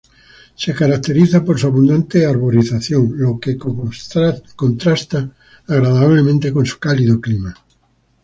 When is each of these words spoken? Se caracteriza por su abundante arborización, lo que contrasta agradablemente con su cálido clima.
Se 0.55 0.73
caracteriza 0.73 1.45
por 1.45 1.59
su 1.59 1.67
abundante 1.67 2.25
arborización, 2.25 3.11
lo 3.17 3.39
que 3.39 3.55
contrasta 3.55 5.29
agradablemente 5.67 6.51
con 6.51 6.65
su 6.65 6.79
cálido 6.79 7.21
clima. 7.21 7.53